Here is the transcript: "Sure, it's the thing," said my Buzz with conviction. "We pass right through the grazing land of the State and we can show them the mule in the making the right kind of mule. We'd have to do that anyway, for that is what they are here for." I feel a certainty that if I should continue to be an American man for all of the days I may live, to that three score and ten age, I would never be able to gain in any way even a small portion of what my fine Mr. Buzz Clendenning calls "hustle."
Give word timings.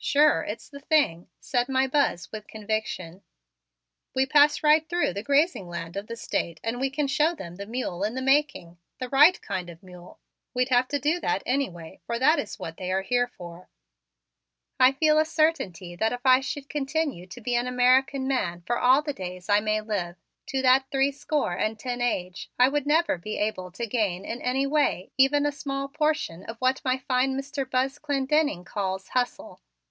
"Sure, 0.00 0.42
it's 0.42 0.68
the 0.70 0.78
thing," 0.80 1.26
said 1.40 1.68
my 1.68 1.86
Buzz 1.88 2.30
with 2.30 2.46
conviction. 2.46 3.20
"We 4.14 4.26
pass 4.26 4.62
right 4.62 4.88
through 4.88 5.12
the 5.12 5.24
grazing 5.24 5.68
land 5.68 5.96
of 5.96 6.06
the 6.06 6.14
State 6.16 6.60
and 6.62 6.80
we 6.80 6.88
can 6.88 7.08
show 7.08 7.34
them 7.34 7.56
the 7.56 7.66
mule 7.66 8.04
in 8.04 8.14
the 8.14 8.22
making 8.22 8.78
the 9.00 9.08
right 9.08 9.38
kind 9.42 9.68
of 9.68 9.82
mule. 9.82 10.20
We'd 10.54 10.68
have 10.68 10.86
to 10.88 11.00
do 11.00 11.18
that 11.20 11.42
anyway, 11.44 11.98
for 12.06 12.16
that 12.18 12.38
is 12.38 12.60
what 12.60 12.76
they 12.76 12.92
are 12.92 13.02
here 13.02 13.26
for." 13.26 13.68
I 14.78 14.92
feel 14.92 15.18
a 15.18 15.24
certainty 15.24 15.96
that 15.96 16.12
if 16.12 16.24
I 16.24 16.40
should 16.40 16.68
continue 16.70 17.26
to 17.26 17.40
be 17.40 17.56
an 17.56 17.66
American 17.66 18.26
man 18.28 18.62
for 18.62 18.78
all 18.78 19.00
of 19.00 19.04
the 19.04 19.12
days 19.12 19.48
I 19.48 19.58
may 19.58 19.80
live, 19.80 20.14
to 20.46 20.62
that 20.62 20.86
three 20.92 21.10
score 21.10 21.54
and 21.54 21.76
ten 21.76 22.00
age, 22.00 22.50
I 22.58 22.68
would 22.68 22.86
never 22.86 23.18
be 23.18 23.36
able 23.36 23.72
to 23.72 23.84
gain 23.86 24.24
in 24.24 24.40
any 24.42 24.66
way 24.66 25.10
even 25.18 25.44
a 25.44 25.50
small 25.52 25.88
portion 25.88 26.44
of 26.44 26.56
what 26.60 26.80
my 26.84 26.98
fine 26.98 27.36
Mr. 27.36 27.68
Buzz 27.68 27.98
Clendenning 27.98 28.64
calls 28.64 29.08
"hustle." 29.08 29.60